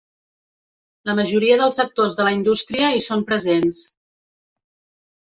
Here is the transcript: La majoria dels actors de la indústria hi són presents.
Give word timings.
La 1.09 1.15
majoria 1.19 1.59
dels 1.63 1.79
actors 1.85 2.17
de 2.21 2.27
la 2.31 2.33
indústria 2.39 2.91
hi 2.97 3.07
són 3.11 3.25
presents. 3.31 3.87